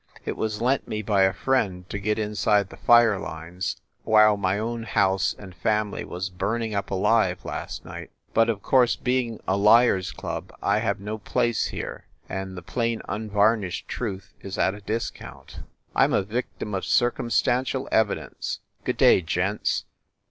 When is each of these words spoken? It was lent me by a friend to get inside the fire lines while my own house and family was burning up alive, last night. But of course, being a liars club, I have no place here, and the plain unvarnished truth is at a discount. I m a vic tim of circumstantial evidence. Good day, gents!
It 0.25 0.35
was 0.35 0.63
lent 0.63 0.87
me 0.87 1.03
by 1.03 1.25
a 1.25 1.31
friend 1.31 1.87
to 1.91 1.99
get 1.99 2.17
inside 2.17 2.69
the 2.71 2.77
fire 2.77 3.19
lines 3.19 3.75
while 4.03 4.35
my 4.35 4.57
own 4.57 4.81
house 4.81 5.35
and 5.37 5.53
family 5.53 6.03
was 6.03 6.31
burning 6.31 6.73
up 6.73 6.89
alive, 6.89 7.45
last 7.45 7.85
night. 7.85 8.09
But 8.33 8.49
of 8.49 8.63
course, 8.63 8.95
being 8.95 9.39
a 9.47 9.55
liars 9.57 10.09
club, 10.11 10.51
I 10.59 10.79
have 10.79 10.99
no 10.99 11.19
place 11.19 11.67
here, 11.67 12.07
and 12.27 12.57
the 12.57 12.63
plain 12.63 13.03
unvarnished 13.07 13.87
truth 13.87 14.33
is 14.41 14.57
at 14.57 14.73
a 14.73 14.81
discount. 14.81 15.59
I 15.95 16.05
m 16.05 16.13
a 16.13 16.23
vic 16.23 16.47
tim 16.57 16.73
of 16.73 16.83
circumstantial 16.83 17.87
evidence. 17.91 18.57
Good 18.83 18.97
day, 18.97 19.21
gents! 19.21 19.85